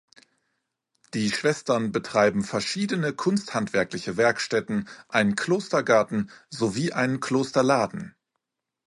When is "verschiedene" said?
2.43-3.13